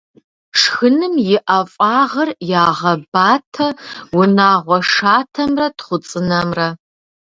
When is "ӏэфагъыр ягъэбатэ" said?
1.45-3.67